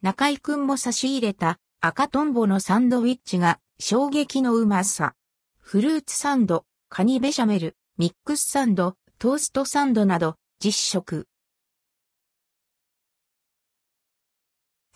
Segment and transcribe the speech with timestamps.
[0.00, 5.14] 中井くんも差し入れた赤トンボのサンドウィッチが衝撃のうまさ。
[5.58, 11.26] フルーツサンド、カニベシャメル、ミックスサンド、トーストサンドなど実食。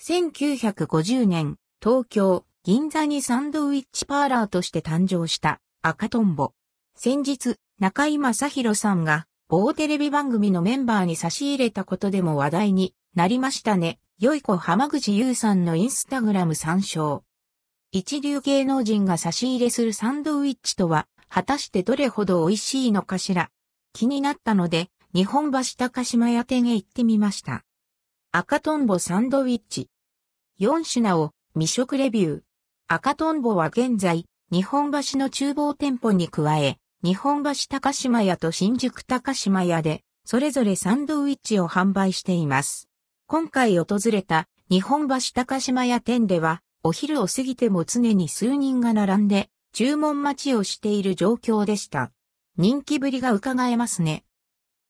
[0.01, 6.53] 1950年、東京、銀座にサンドウィッチパーラーとして誕生した赤トンボ。
[6.95, 13.99] 先日、中井正宏さんが某テレビ番組のメンバーに差し入れたことでも話題になりましたね。
[14.23, 17.25] よい子浜口優さんのインスタグラム参照。
[17.91, 23.51] 一流芸能人が差し入れするサンドウィッチとは、果たしてどれほど美味しいのかしら。
[23.93, 27.65] 気になったので、日本橋高島屋店へ行ってみました。
[28.31, 29.89] 赤トンボサンドウィッチ。
[30.61, 32.41] 4品を未食レビュー。
[32.87, 42.92] 赤トンボは現在、日本橋の厨房店舗に加え、日本橋高島屋と新宿高島屋で、それぞれサンドウィッチを販売しています。
[43.27, 52.13] 今回訪れた日本橋高島屋店では、お昼を過ぎても常に数人が並んで、注文待ちをしている状況でした。
[52.59, 54.25] 人気ぶりが伺えますね。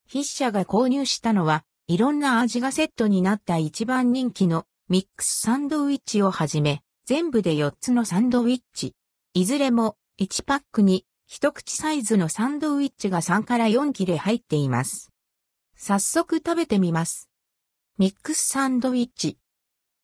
[0.09, 8.95] 筆者が購入したのは、いろんな味がセットになった一番人気のミックスサンドウィッチをはじめ、全部で4つのサンドウィッチ。
[9.35, 15.11] いずれも1パックに一口サイズのサンドウィッチが3から4切れ入っています。
[15.77, 17.32] 早速食べてみます。
[17.99, 19.37] ミックスサンドウィッチ。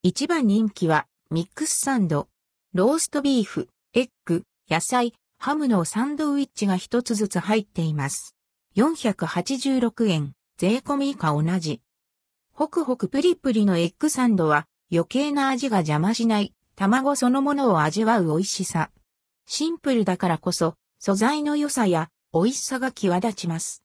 [0.03, 2.29] 一番人気はミックスサンド。
[2.75, 8.37] ローストビーフ、エッグ、野菜、ハムのサンドウィッチが一つずつ入っています。
[8.77, 11.81] 486円、税込みか同じ。
[12.53, 18.91] ホクホクプリプリのエッグサンドは余計な味が邪魔しない卵そのものを味わう美味しさ。
[19.47, 23.83] シンプルだからこそ、素材の良さや美味しさが際立ちます。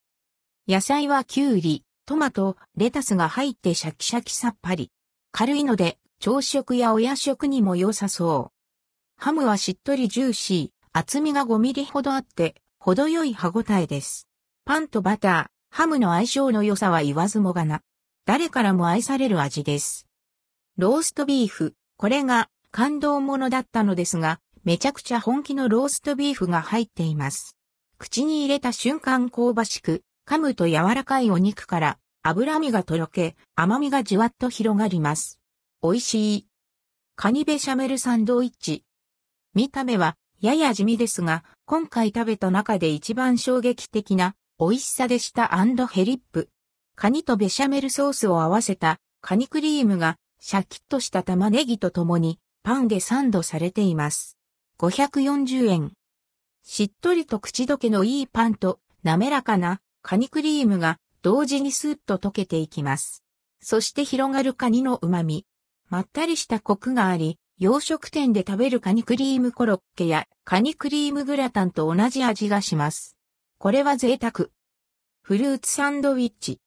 [0.68, 4.92] 野菜はキュウリ、トマト、レタスが入ってシャキシャキさっぱり。
[5.32, 9.22] 軽いので、朝食やお夜食にも良さそう。
[9.24, 14.28] ハムはしっとりジューシー、厚みが5ミリほどあって、程よい歯ごたえです。
[14.66, 17.80] パンとバター、ハムの相性の良さは言わずもがな。
[18.26, 20.06] 誰からも愛される味です。
[20.78, 27.56] ローストビーフ、これが感動ものだったのですが、めちゃくちゃ本気のローストビーフが入っています。
[27.98, 35.40] 口に入れた瞬間香ばしく、噛むと柔らかいお肉から脂身がとろけ、甘みがじわっと広がります。
[35.82, 36.48] 美味しい。
[37.16, 38.86] カニベシャメルサンドイッチ。
[39.54, 45.48] 見た目はやや地味ですが、今回食べた中で一番衝撃的な美味しさでした
[45.88, 46.50] ヘリップ。
[46.96, 54.38] カニとベシャメルソースを合わせたカニクリームがシャキッとした玉ねぎとともにパンでサンドされています。
[54.80, 55.94] 540円。
[56.64, 63.24] しっとりと口どけのいいパンと滑らかなカニクリームが同時にスーッと溶けていきます。
[63.62, 65.46] そして広がるカニの旨味。
[65.90, 73.16] まったりしたコクがあり、洋食店で食べるカニクリームコロッケやカニクリームグラタンと同じ味がします。
[73.60, 74.50] これは贅沢。
[75.22, 76.60] フルーツサンドウィッチ。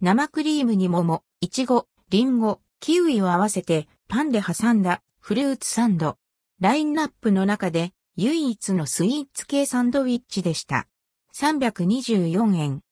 [0.00, 6.16] 生クリームに桃、いちご、リンゴ、キウイを合わせてパンで挟んだフルーツサンド。
[6.60, 10.86] ラインナップの中で唯一のスイーツ系サンドウィッチでした。
[11.34, 12.82] 324円。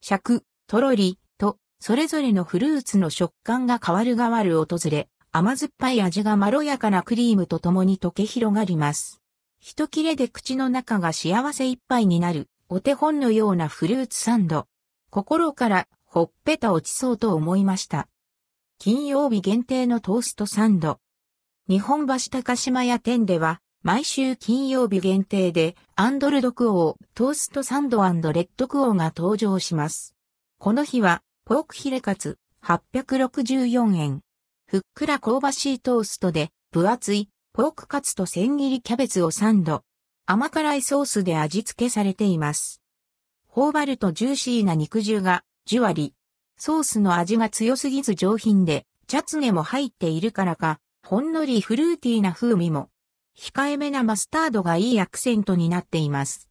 [0.00, 9.20] 尺、とろりと、それぞれのフルーツの食感が変わる変わる訪れ、甘酸っぱい味がまろやかなクリームとともに溶け広がります。
[9.60, 14.66] 一切れで口の中が幸せいっぱいになる、お手本のようなフルーツサンド。
[15.10, 18.08] 心からほっぺた落ちそうと思いました。
[18.78, 21.00] 金曜日限定のトーストサンド。
[21.68, 28.02] 日本橋高島屋店では、毎週金曜日限定で、アンドルドクオー、トーストサンド
[28.32, 30.16] レッドクオーが登場します。
[30.58, 34.20] この日は、ポークヒレカツ、864円。
[34.66, 39.84] ふっくら香ばしいトーストで、分厚い、ポークカツと千切りキャベツをサンド。
[40.26, 42.82] 甘辛いソースで味付けされています。
[43.46, 46.14] 頬張るとジューシーな肉汁が、じゅわり。
[46.58, 52.90] ソースの味が強すぎず上品で、チャツネも入っているからか、ほんのりフルーティーな風味も、
[53.40, 56.48] 控えめなマスタードがいいアクセントになっています。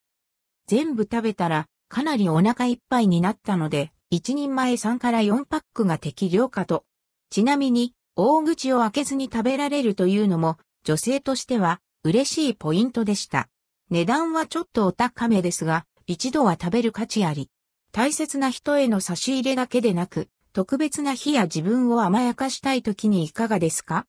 [0.68, 6.86] 全部食べたらかなりお腹いっぱいになったので、一人前3から4パックが適量かと。
[7.30, 13.50] ちなみに、大口を開けずに食べられるというのも、女性としては嬉しいポイントでした。
[13.90, 17.50] 値段はちょっとお高めですが、一度は食べる価値あり。
[17.92, 24.06] 大切な人への差し入れだけでなく、特別な日や自分を甘やかしたい時にいかがですか？